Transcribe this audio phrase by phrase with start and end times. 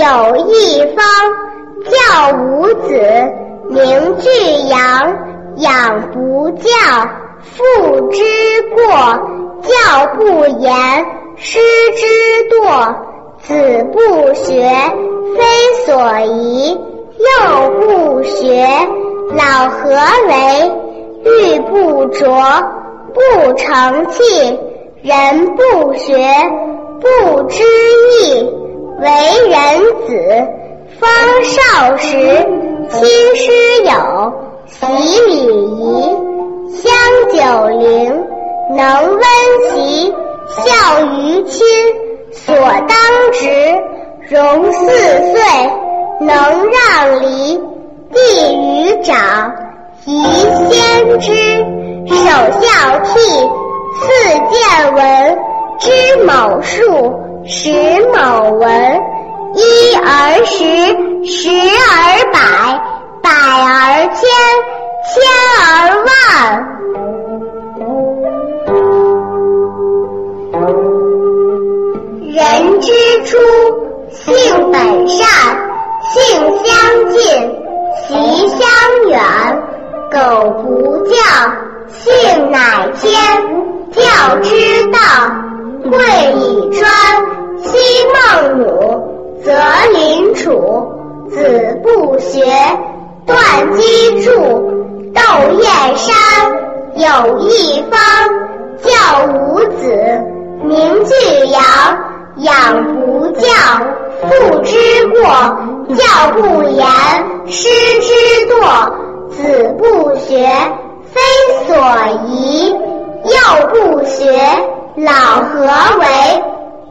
[0.00, 1.04] 有义方，
[1.84, 2.98] 教五子，
[3.68, 4.30] 名俱
[4.70, 5.28] 扬。
[5.56, 6.64] 养不教，
[7.42, 8.22] 父之
[8.70, 8.80] 过；
[9.60, 11.04] 教不严，
[11.36, 11.58] 师
[11.96, 12.06] 之
[12.48, 12.94] 惰。
[13.40, 14.70] 子不学，
[15.36, 15.44] 非
[15.84, 16.78] 所宜；
[17.18, 18.66] 幼不学，
[19.34, 19.90] 老何
[20.28, 20.72] 为？
[21.24, 22.64] 玉不琢，
[23.12, 24.58] 不成器；
[25.02, 26.16] 人不学，
[27.00, 27.64] 不知
[28.22, 28.69] 义。
[29.00, 29.08] 为
[29.48, 29.58] 人
[30.06, 30.12] 子，
[30.98, 31.08] 方
[31.44, 32.08] 少时，
[32.90, 33.00] 亲
[33.34, 33.50] 师
[33.84, 33.90] 友，
[34.66, 34.86] 习
[35.26, 36.16] 礼仪，
[36.76, 36.92] 香
[37.32, 38.26] 九龄，
[38.76, 39.22] 能温
[39.70, 40.14] 席，
[40.64, 41.66] 孝于亲。
[42.32, 42.96] 所当
[43.32, 43.48] 执，
[44.28, 45.42] 融四岁，
[46.20, 46.30] 能
[46.70, 47.60] 让梨，
[48.12, 49.52] 弟于长，
[50.04, 50.22] 宜
[50.70, 51.32] 先知。
[52.06, 52.14] 首
[52.60, 52.68] 孝
[53.02, 53.14] 悌，
[53.98, 54.04] 次
[54.52, 55.38] 见闻，
[55.80, 55.90] 知
[56.24, 57.14] 某数，
[57.46, 57.70] 识
[58.14, 59.00] 某文。
[59.52, 60.64] 一而十，
[61.24, 62.38] 十而百，
[63.20, 64.28] 百而千，
[65.10, 65.12] 千
[65.58, 65.68] 而
[66.06, 66.08] 万。
[72.22, 72.88] 人之
[73.24, 73.36] 初，
[74.10, 75.26] 性本善，
[76.12, 76.16] 性
[76.64, 76.70] 相
[77.10, 77.18] 近，
[78.06, 78.08] 习
[78.50, 78.60] 相
[79.08, 79.18] 远。
[80.12, 80.16] 苟
[80.62, 80.64] 不
[81.06, 81.12] 教，
[81.88, 83.10] 性乃迁。
[83.90, 84.00] 教
[84.38, 84.50] 之
[84.92, 84.98] 道，
[85.90, 85.98] 贵
[86.36, 86.90] 以专。
[87.62, 87.78] 昔
[88.14, 89.52] 孟母，择
[89.92, 90.90] 邻处，
[91.28, 92.42] 子不学，
[93.26, 93.36] 断
[93.76, 94.30] 机杼。
[95.12, 95.20] 窦
[95.60, 96.14] 燕山，
[96.94, 97.98] 有义方，
[98.80, 98.90] 教
[99.34, 100.22] 五子，
[100.62, 101.12] 名俱
[101.50, 101.60] 扬。
[102.36, 103.50] 养不教，
[104.22, 104.78] 父之
[105.08, 105.20] 过；
[105.94, 106.86] 教不严，
[107.48, 107.68] 师
[108.00, 108.14] 之
[108.48, 108.54] 惰。
[109.28, 110.48] 子不学，
[111.04, 111.20] 非
[111.66, 111.76] 所
[112.28, 112.72] 宜；
[113.24, 114.32] 幼不学，
[114.96, 115.12] 老
[115.42, 115.66] 何
[116.00, 116.42] 为？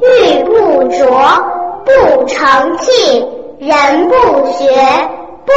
[0.02, 1.44] 玉不琢，
[1.84, 3.26] 不成器；
[3.60, 4.14] 人不
[4.48, 4.66] 学，
[5.46, 5.52] 不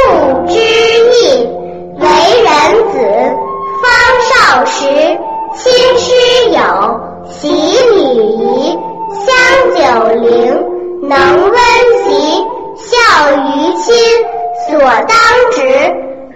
[0.47, 1.47] 知义。
[1.99, 2.05] 为
[2.43, 2.51] 人
[2.91, 2.95] 子，
[3.81, 3.85] 方
[4.21, 4.85] 少时，
[5.55, 6.11] 亲师
[6.51, 6.59] 友，
[7.29, 7.47] 习
[7.95, 8.01] 礼
[8.37, 8.77] 仪。
[9.25, 9.25] 香
[9.75, 9.81] 九
[10.15, 10.27] 龄，
[11.07, 11.53] 能温
[12.03, 12.11] 席，
[12.75, 13.95] 孝于亲。
[14.67, 15.17] 所当
[15.51, 15.61] 执，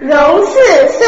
[0.00, 0.54] 融四
[0.88, 1.06] 岁，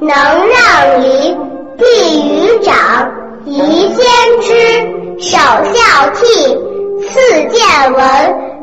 [0.00, 1.36] 能让梨，
[1.78, 3.10] 弟于长，
[3.50, 4.06] 宜先
[4.42, 4.48] 知。
[5.18, 5.80] 首孝
[6.14, 6.22] 悌，
[7.02, 7.10] 次
[7.50, 7.58] 见
[7.92, 8.00] 闻，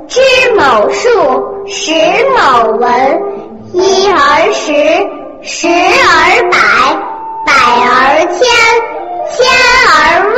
[0.07, 0.21] 知
[0.55, 1.09] 某数，
[1.67, 1.91] 识
[2.35, 2.87] 某文。
[3.73, 4.71] 一而十，
[5.41, 6.57] 十而百，
[7.45, 7.51] 百
[7.83, 8.39] 而千，
[9.29, 9.35] 千
[9.91, 9.93] 而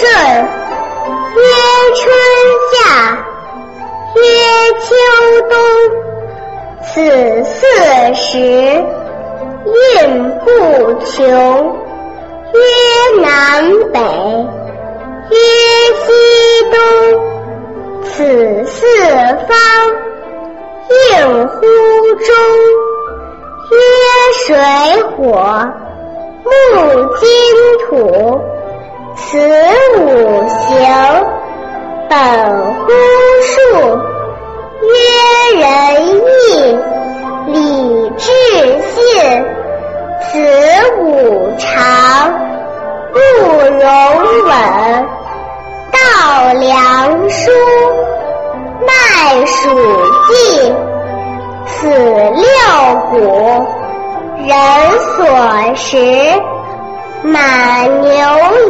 [0.00, 0.10] 顺，
[1.36, 1.42] 曰
[1.94, 2.00] 春
[2.72, 2.78] 夏，
[4.16, 4.22] 曰
[4.80, 4.88] 秋
[5.50, 5.52] 冬，
[6.86, 7.60] 此四
[8.14, 8.38] 时，
[9.66, 10.48] 运不
[11.04, 11.20] 穷。
[12.54, 12.58] 曰
[13.20, 13.28] 南
[13.92, 14.00] 北，
[15.28, 15.36] 曰
[16.06, 16.08] 西
[16.72, 16.80] 东，
[18.04, 18.80] 此四
[19.46, 19.52] 方，
[20.88, 21.60] 应乎
[22.16, 22.26] 中。
[23.70, 23.76] 曰
[24.46, 24.56] 水
[25.10, 25.68] 火，
[26.44, 26.50] 木
[27.16, 27.28] 金
[27.86, 28.40] 土。
[29.16, 29.38] 此
[29.98, 31.26] 五行
[32.08, 32.86] 本乎
[33.42, 33.98] 数。
[34.82, 36.78] 曰仁义
[37.46, 38.30] 礼智
[38.90, 39.44] 信。
[40.22, 40.38] 此
[41.00, 42.32] 五常
[43.12, 43.82] 不容
[44.44, 45.06] 紊。
[45.92, 47.50] 稻粱菽
[48.86, 49.74] 麦黍
[50.28, 50.74] 稷。
[51.66, 52.46] 此六
[53.10, 53.66] 谷
[54.46, 54.54] 人
[55.16, 56.59] 所食。
[57.22, 58.10] 马牛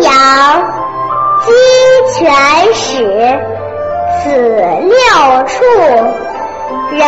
[0.01, 0.13] 羊
[1.45, 1.53] 鸡
[2.13, 2.33] 犬
[2.75, 3.39] 豕，
[4.19, 4.95] 此六
[5.47, 5.55] 畜
[6.91, 7.01] 人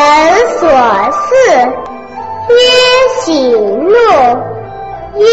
[0.58, 0.70] 所
[1.10, 1.26] 饲。
[2.48, 2.54] 曰
[3.20, 3.92] 喜怒，
[5.18, 5.26] 曰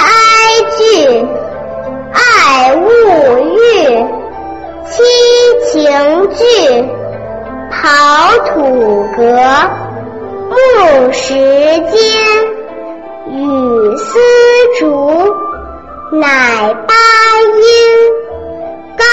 [0.00, 0.10] 哀
[0.76, 0.80] 惧，
[2.12, 2.16] 爱
[2.74, 2.84] 恶
[3.40, 3.56] 欲，
[4.86, 4.92] 七
[5.70, 5.72] 情
[6.30, 6.42] 具。
[7.70, 7.76] 刨
[8.46, 8.54] 土
[9.16, 9.20] 革，
[10.50, 10.54] 木
[11.12, 11.92] 石坚，
[13.32, 14.18] 雨丝
[14.78, 15.34] 竹。
[16.14, 16.94] 乃八
[17.56, 17.64] 音，
[18.98, 19.04] 高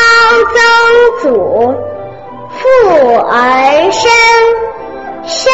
[0.51, 0.59] 曾
[1.21, 1.73] 祖，
[2.49, 2.59] 父
[3.31, 4.11] 而身，
[5.23, 5.49] 身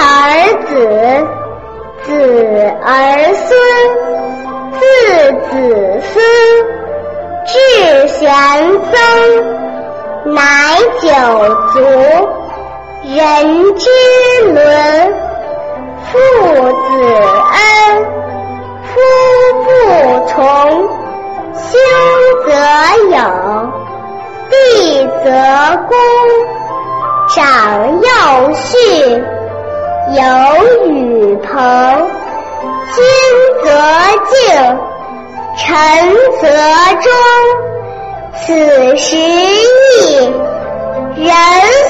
[0.00, 0.08] 而
[0.64, 0.70] 子，
[2.04, 2.08] 子
[2.82, 2.88] 而
[3.34, 3.46] 孙，
[4.78, 4.80] 自
[5.50, 5.52] 子
[6.14, 6.16] 孙，
[7.44, 7.52] 至
[8.08, 8.26] 玄
[8.90, 8.96] 曾，
[10.32, 10.40] 乃
[11.02, 11.06] 九
[11.74, 11.76] 族，
[13.04, 13.14] 人
[13.76, 13.90] 之
[14.54, 14.56] 伦，
[16.10, 16.88] 父子
[17.52, 17.57] 恩
[23.28, 23.72] 则友，
[24.48, 25.30] 弟则
[25.86, 25.96] 恭，
[27.28, 27.36] 长
[28.00, 28.08] 幼
[28.54, 28.78] 序，
[30.14, 30.20] 友
[30.88, 32.10] 与朋，
[32.94, 32.96] 亲
[33.62, 33.66] 则
[34.30, 34.36] 敬，
[35.58, 35.66] 臣
[36.40, 36.48] 则
[37.02, 37.06] 忠。
[38.40, 40.32] 此时义，
[41.16, 41.28] 人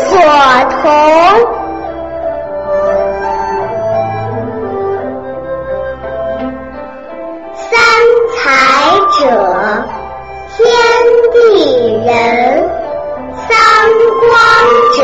[0.08, 0.18] 所
[0.82, 0.84] 同。
[7.54, 7.70] 三
[8.34, 8.38] 才
[9.20, 9.26] 者，
[10.58, 10.66] 天
[11.32, 11.38] 地
[12.04, 12.10] 人；
[13.46, 13.48] 三
[14.18, 14.28] 光
[14.96, 15.00] 者，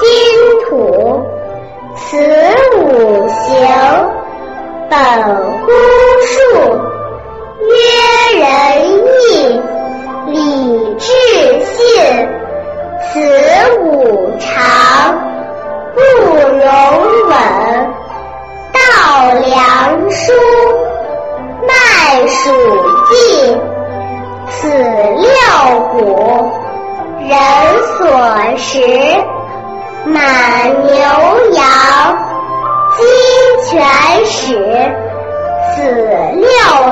[0.00, 0.08] 金
[0.64, 1.24] 土。
[1.96, 2.16] 此
[2.78, 4.10] 五行
[4.90, 4.98] 本
[5.60, 5.70] 乎
[6.22, 6.96] 数。
[7.62, 8.46] 曰仁
[9.06, 9.60] 义
[10.26, 11.12] 礼智
[11.64, 12.28] 信。
[13.00, 15.18] 此五常
[15.94, 16.00] 不
[16.36, 16.60] 容
[17.28, 17.34] 紊。
[18.72, 18.78] 稻
[19.40, 20.32] 粱菽
[21.66, 22.52] 麦黍
[23.08, 23.60] 稷。
[24.50, 26.50] 此六谷
[27.20, 27.36] 人
[27.98, 29.45] 所食。
[30.06, 30.20] 马
[30.68, 30.94] 牛
[31.52, 31.62] 羊
[32.96, 32.98] 鸡
[33.66, 33.84] 犬
[34.24, 34.94] 豕。
[35.74, 35.82] 此
[36.34, 36.46] 六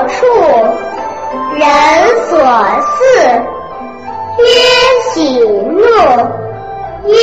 [0.09, 0.15] 畜
[1.55, 1.61] 人
[2.29, 2.37] 所
[2.85, 2.95] 饲。
[4.37, 4.43] 曰
[5.13, 5.81] 喜怒，
[7.05, 7.15] 曰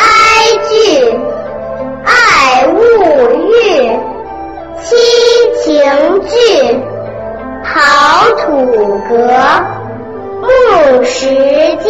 [0.00, 0.08] 哀
[0.66, 0.72] 惧，
[2.04, 2.72] 爱恶
[3.34, 3.52] 欲，
[4.80, 4.86] 七
[5.62, 5.66] 情
[6.26, 6.32] 具。
[7.62, 7.68] 刨
[8.38, 8.46] 土
[9.10, 9.12] 革，
[10.40, 11.26] 木石
[11.76, 11.86] 坚，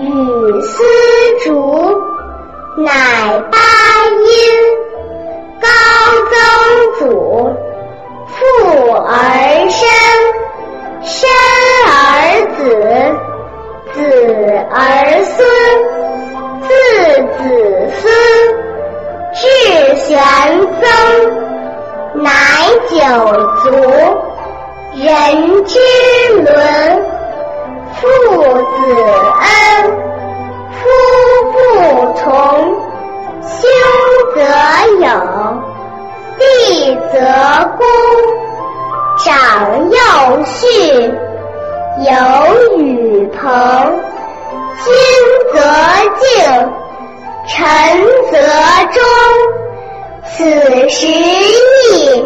[0.00, 0.82] 雨丝
[1.44, 2.02] 竹，
[2.76, 2.92] 乃
[3.50, 3.58] 八
[4.24, 4.30] 音。
[5.60, 5.68] 高
[6.30, 6.38] 曾
[6.98, 7.04] 祖，
[8.26, 8.34] 父
[8.92, 9.12] 而
[9.68, 9.80] 生，
[11.02, 11.28] 生
[11.86, 11.90] 而
[12.56, 12.58] 子。
[13.92, 13.98] 子
[14.70, 14.78] 而
[15.24, 15.36] 孙，
[16.62, 16.68] 自
[17.36, 17.38] 子
[18.00, 18.02] 孙，
[19.34, 19.40] 至
[19.96, 20.16] 玄
[20.80, 20.88] 曾，
[22.22, 22.24] 乃
[22.88, 22.94] 九
[23.62, 23.68] 族，
[24.94, 25.78] 人之
[26.42, 26.50] 伦，
[28.00, 28.94] 父子
[29.40, 29.50] 恩，
[30.72, 30.78] 夫
[31.52, 31.58] 妇
[32.16, 32.30] 从，
[33.42, 33.58] 兄
[34.34, 34.38] 则
[35.00, 35.06] 友，
[36.38, 36.42] 弟
[37.12, 37.18] 则
[37.76, 37.86] 恭，
[39.18, 39.28] 长
[39.90, 39.96] 幼
[40.46, 40.58] 序。
[42.02, 43.48] 友与朋，
[44.78, 44.86] 亲
[45.52, 45.60] 则
[46.18, 46.24] 敬，
[47.46, 47.54] 臣
[48.30, 48.38] 则
[48.94, 48.96] 忠。
[50.32, 52.19] 此时义，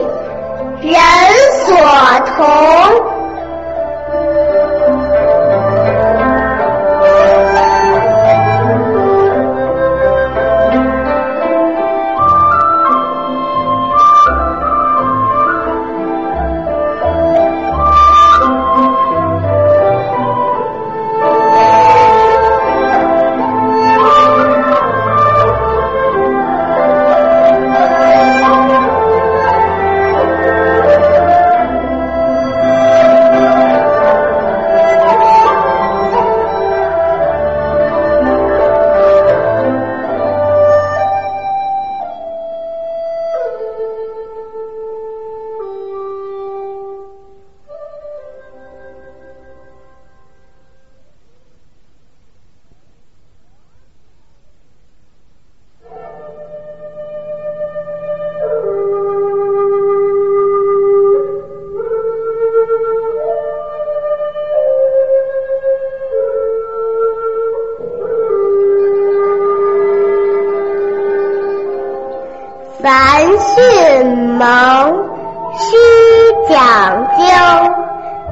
[76.49, 77.23] 讲究；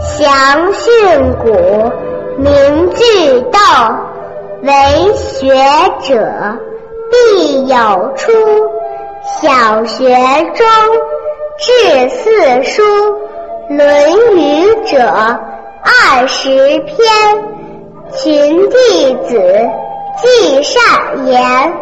[0.01, 1.91] 详训古，
[2.39, 3.59] 明句读。
[4.63, 4.73] 为
[5.15, 5.55] 学
[6.01, 6.59] 者，
[7.11, 8.33] 必有初。
[9.41, 10.05] 小学
[10.55, 10.67] 中，
[11.59, 12.83] 至四书，
[13.77, 15.01] 《论语》者
[15.83, 16.97] 二十篇。
[18.13, 19.41] 群弟子，
[20.21, 21.73] 记善言；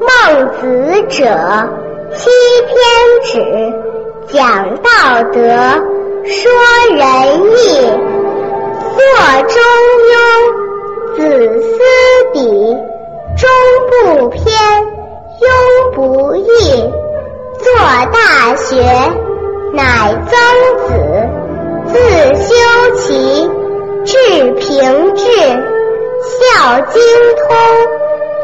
[0.00, 1.24] 孟子者。
[2.16, 2.30] 七
[2.66, 2.74] 篇
[3.24, 3.72] 止，
[4.32, 5.40] 讲道德，
[6.24, 6.50] 说
[6.90, 7.04] 仁
[7.52, 7.64] 义，
[8.96, 9.02] 作
[9.48, 9.62] 中
[10.10, 10.16] 庸，
[11.16, 11.72] 子思
[12.32, 12.38] 笔，
[13.36, 13.48] 中
[13.90, 14.42] 不偏，
[15.40, 15.44] 庸
[15.94, 16.44] 不义。
[17.60, 17.72] 作
[18.12, 18.74] 大学，
[19.72, 19.82] 乃
[20.26, 20.32] 曾
[20.86, 20.90] 子，
[21.92, 21.94] 自
[22.42, 22.54] 修
[22.96, 23.50] 齐，
[24.04, 24.14] 至
[24.54, 25.24] 平治，
[26.22, 27.02] 孝经
[27.36, 27.56] 通，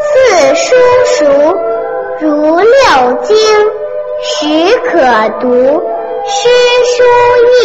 [0.01, 1.19] 四书熟。
[2.21, 2.67] 如六
[3.23, 3.37] 经，
[4.23, 4.47] 始
[4.85, 4.99] 可
[5.41, 5.81] 读；
[6.27, 6.49] 诗
[6.85, 7.03] 书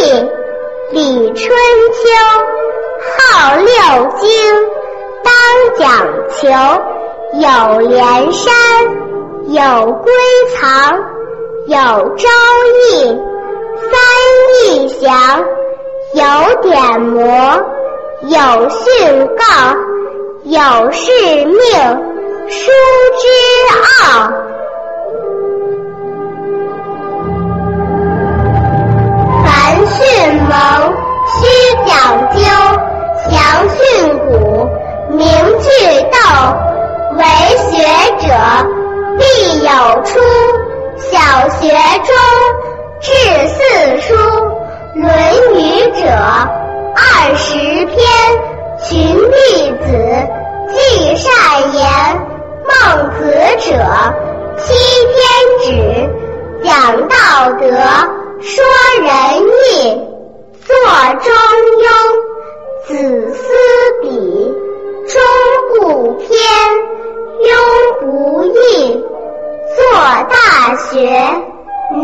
[0.92, 1.44] 礼春
[1.92, 2.04] 秋。
[3.18, 3.66] 号六
[4.16, 4.28] 经，
[5.22, 5.32] 当
[5.78, 5.86] 讲
[6.30, 6.48] 求。
[7.34, 8.54] 有连山，
[9.48, 10.12] 有归
[10.54, 10.98] 藏，
[11.66, 11.76] 有
[12.16, 12.28] 朝
[12.90, 13.18] 议，
[13.90, 13.92] 三
[14.64, 15.44] 义详，
[16.14, 16.24] 有
[16.62, 16.78] 典
[17.14, 17.64] 谟，
[18.22, 19.44] 有训告，
[20.44, 21.12] 有誓
[21.44, 21.56] 命。
[22.48, 22.70] 书
[23.18, 23.28] 之
[24.04, 24.30] 奥，
[30.48, 30.94] 蒙，
[31.26, 31.36] 须
[31.86, 31.94] 讲
[32.34, 32.38] 究；
[33.28, 33.32] 详
[33.68, 34.30] 训古，
[35.10, 35.18] 明
[35.60, 35.66] 句
[36.10, 36.14] 读。
[37.16, 37.22] 为
[37.70, 37.74] 学
[38.26, 38.28] 者，
[39.18, 39.22] 必
[39.60, 39.68] 有
[40.04, 40.18] 初。
[40.98, 41.68] 小学
[42.04, 42.14] 中，
[43.00, 43.12] 至
[43.48, 44.14] 四书，
[44.94, 45.08] 《论
[45.54, 45.56] 语》
[46.00, 46.06] 者
[46.94, 47.54] 二十
[47.86, 47.96] 篇。
[48.84, 49.86] 群弟子，
[50.70, 51.26] 记善
[51.74, 51.82] 言。
[52.68, 52.74] 孟
[53.18, 53.18] 子
[53.58, 53.72] 者，
[54.58, 54.64] 七
[55.12, 55.16] 篇
[55.64, 55.68] 止，
[56.62, 57.14] 讲道
[57.58, 57.64] 德，
[58.40, 58.64] 说，
[60.76, 60.84] 作
[61.22, 61.32] 中
[61.80, 61.88] 庸，
[62.86, 63.44] 子思
[64.02, 64.08] 笔，
[65.08, 65.14] 中
[65.80, 66.28] 不偏，
[67.40, 67.48] 庸
[68.00, 69.02] 不义。
[69.74, 69.78] 作
[70.28, 71.00] 大学，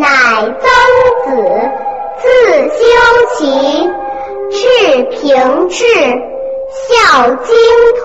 [0.01, 0.09] 乃
[0.63, 0.65] 曾
[1.25, 1.29] 子，
[2.23, 2.25] 自
[2.71, 2.81] 修
[3.37, 3.41] 齐，
[4.51, 4.63] 至
[5.11, 5.85] 平治，
[6.89, 6.91] 孝
[7.45, 7.55] 经
[8.03, 8.05] 通。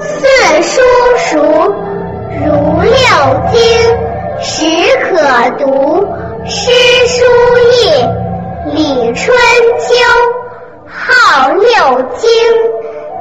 [0.00, 0.06] 四
[0.62, 0.82] 书
[1.16, 1.36] 熟，
[2.44, 2.46] 如
[2.82, 2.92] 六
[3.52, 3.58] 经，
[4.40, 4.54] 始
[5.00, 5.10] 可
[5.58, 5.66] 读；
[6.46, 6.70] 诗
[7.08, 7.24] 书
[7.72, 8.27] 易，
[8.72, 9.36] 李春
[9.78, 9.94] 秋。
[10.90, 12.30] 号六经，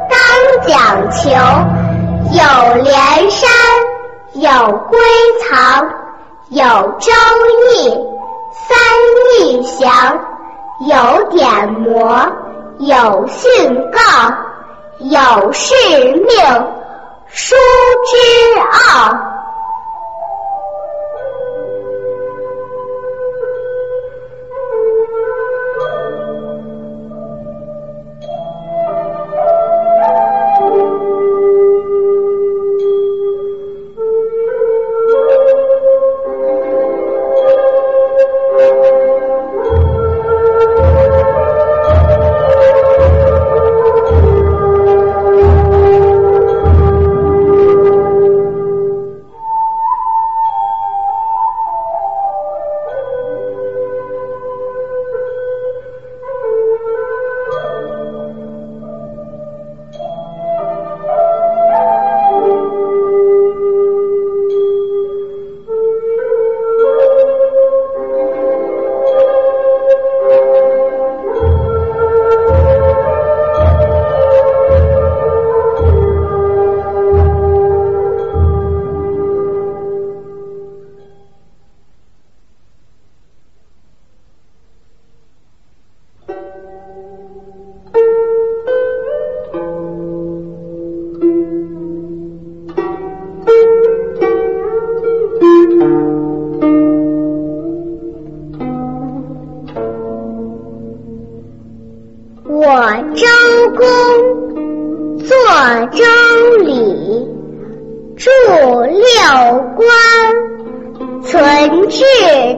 [0.10, 0.20] 当
[0.68, 1.30] 讲求。
[2.32, 3.50] 有连山，
[4.34, 5.00] 有归
[5.42, 5.88] 藏，
[6.50, 6.64] 有
[7.00, 7.12] 周
[7.74, 7.90] 易，
[8.52, 8.78] 三
[9.40, 10.20] 义详，
[10.88, 11.48] 有典
[11.86, 12.32] 谟，
[12.80, 14.00] 有训告。
[15.00, 16.68] 有誓命，
[17.28, 17.56] 书
[18.06, 19.37] 之奥。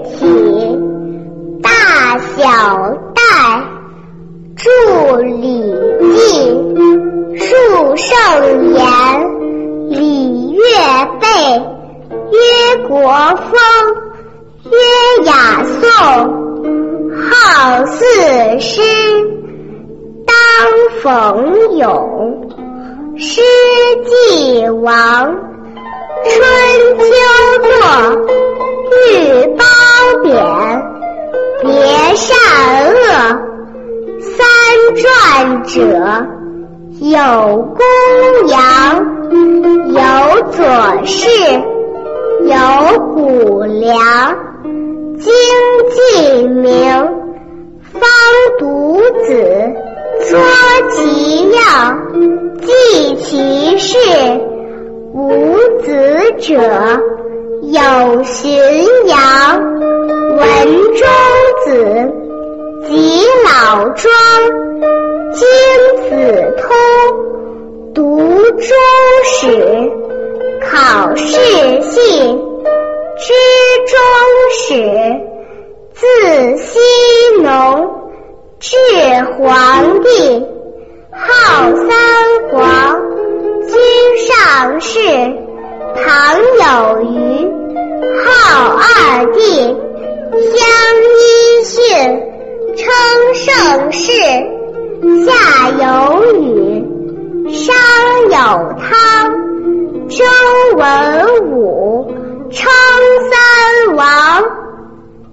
[0.04, 0.26] 起，
[1.62, 2.44] 大小
[3.14, 3.22] 戴，
[4.56, 5.74] 著礼
[6.14, 7.56] 记，述
[7.96, 8.82] 圣言，
[9.90, 10.62] 礼乐
[11.20, 11.28] 备，
[12.32, 12.38] 曰
[12.88, 12.98] 国
[13.36, 13.52] 风，
[14.66, 14.78] 曰
[15.26, 15.84] 雅颂，
[17.30, 18.82] 号四诗。
[21.02, 22.50] 冯咏，
[23.16, 23.42] 诗
[24.06, 25.34] 既亡，
[26.24, 26.34] 春
[27.00, 27.08] 秋
[27.64, 27.72] 作，
[28.92, 29.08] 欲
[29.56, 29.64] 褒
[30.24, 30.30] 贬，
[31.62, 31.70] 别
[32.16, 32.36] 善
[32.94, 33.00] 恶，
[34.20, 34.36] 三
[34.98, 35.78] 传者，
[37.00, 37.16] 有
[37.78, 37.80] 公
[38.50, 38.60] 羊，
[39.88, 40.02] 有
[40.52, 40.60] 左
[41.06, 41.30] 氏，
[42.44, 44.36] 有谷梁，
[45.20, 45.32] 经
[45.90, 46.68] 记名，
[47.94, 48.02] 方
[48.60, 49.30] 读子。
[50.22, 50.38] 说
[50.90, 51.60] 其要，
[52.62, 53.98] 记其事。
[55.12, 56.54] 无子者，
[57.62, 58.60] 有荀
[59.08, 59.60] 扬、
[60.38, 61.08] 文中
[61.66, 62.14] 子、
[62.88, 64.12] 及老庄、
[65.34, 65.48] 经
[66.10, 66.68] 子通、
[67.94, 68.20] 读
[68.52, 68.78] 中
[69.26, 69.92] 史、
[70.62, 71.28] 考试
[71.82, 72.38] 信、
[73.18, 73.34] 知
[73.88, 74.00] 中
[74.58, 74.68] 史、
[75.94, 76.80] 字希
[77.42, 77.98] 农。
[78.62, 78.76] 至
[79.38, 80.46] 皇帝，
[81.14, 81.88] 号三
[82.52, 83.02] 皇，
[84.40, 85.00] 居上世。
[85.96, 87.52] 唐有虞，
[88.24, 88.28] 号
[88.78, 89.40] 二帝，
[90.56, 90.60] 相
[91.20, 91.78] 依训，
[92.78, 92.86] 称
[93.34, 94.12] 盛世。
[95.26, 95.30] 夏
[95.70, 95.84] 有
[96.36, 97.76] 禹，商
[98.26, 98.38] 有
[98.80, 98.90] 汤，
[100.08, 100.24] 周
[100.78, 100.82] 文
[101.52, 102.14] 武，
[102.50, 102.72] 称
[103.30, 104.06] 三王。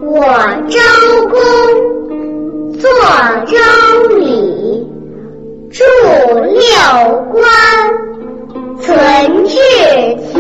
[0.01, 0.14] 我
[0.69, 0.81] 周
[1.29, 1.37] 公。
[2.79, 2.90] 作
[3.47, 3.57] 周
[4.16, 4.87] 礼，
[5.71, 5.85] 著
[6.40, 6.61] 六
[7.33, 7.45] 官，
[9.27, 10.36] 存治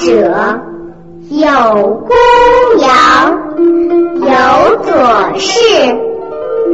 [0.00, 0.60] 者，
[1.28, 1.46] 有
[2.08, 2.16] 公
[2.78, 2.88] 羊，
[4.16, 5.58] 有左氏，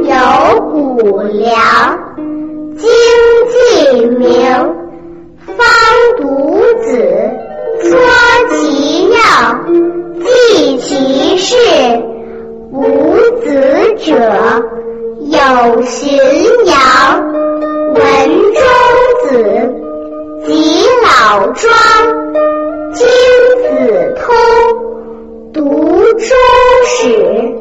[0.03, 1.55] 有谷梁，
[2.77, 2.89] 经
[3.49, 4.29] 记名，
[5.45, 5.57] 方
[6.17, 6.87] 读子，
[7.81, 7.99] 说
[8.51, 9.17] 其要。
[10.19, 11.55] 记其事，
[12.71, 13.45] 无子
[13.97, 14.15] 者，
[15.19, 16.17] 有荀
[16.65, 16.75] 扬、
[17.93, 18.03] 文
[18.53, 18.61] 中
[19.29, 19.33] 子、
[20.47, 20.53] 及
[21.03, 21.73] 老庄、
[22.93, 23.05] 经
[23.57, 24.33] 子通、
[25.53, 25.61] 读
[26.13, 26.37] 中
[26.85, 27.53] 史、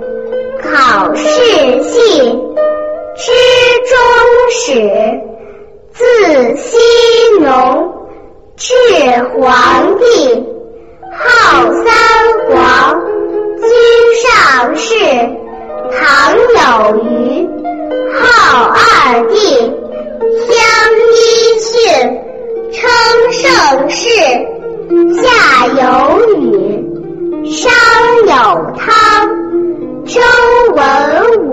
[0.62, 2.54] 考试信、
[3.16, 3.32] 知
[3.88, 3.98] 中
[4.52, 4.70] 史、
[5.90, 6.78] 字希
[7.40, 7.92] 农、
[8.54, 8.72] 至
[9.36, 10.46] 皇帝。
[11.10, 11.92] 号三
[12.48, 13.02] 皇，
[13.62, 13.66] 居
[14.22, 14.94] 上世。
[15.90, 17.48] 唐有虞，
[18.12, 19.34] 号二帝，
[20.46, 20.54] 相
[21.10, 22.20] 依训，
[22.72, 22.90] 称
[23.32, 24.08] 盛世，
[25.22, 27.72] 夏有禹，商
[28.26, 28.32] 有
[28.76, 28.84] 汤，
[30.04, 30.20] 周
[30.74, 30.84] 文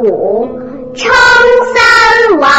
[0.04, 0.49] 武，
[0.93, 1.12] 称
[1.73, 2.49] 三王。